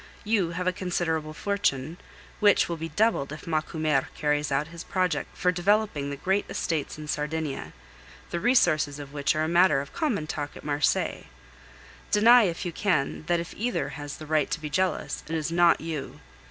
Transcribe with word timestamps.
You 0.23 0.49
have 0.53 0.65
a 0.65 0.73
considerable 0.73 1.31
fortune, 1.35 1.97
which 2.39 2.67
will 2.67 2.75
be 2.75 2.89
doubled 2.89 3.31
if 3.31 3.45
Macumer 3.45 4.07
carries 4.15 4.51
out 4.51 4.69
his 4.69 4.83
projects 4.83 5.39
for 5.39 5.51
developing 5.51 6.09
his 6.09 6.19
great 6.21 6.47
estates 6.49 6.97
in 6.97 7.07
Sardinia, 7.07 7.71
the 8.31 8.39
resources 8.39 8.97
of 8.97 9.13
which 9.13 9.35
are 9.35 9.47
matter 9.47 9.79
of 9.79 9.93
common 9.93 10.25
talk 10.25 10.57
at 10.57 10.63
Marseilles. 10.65 11.25
Deny, 12.09 12.45
if 12.45 12.65
you 12.65 12.71
can, 12.71 13.25
that 13.27 13.39
if 13.39 13.53
either 13.55 13.89
has 13.89 14.17
the 14.17 14.25
right 14.25 14.49
to 14.49 14.59
be 14.59 14.71
jealous, 14.71 15.21
it 15.29 15.35
is 15.35 15.51
not 15.51 15.79
you. 15.79 16.19